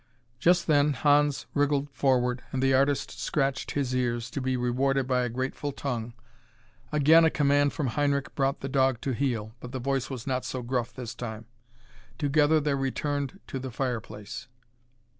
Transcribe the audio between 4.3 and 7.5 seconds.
to be rewarded by a grateful tongue. Again a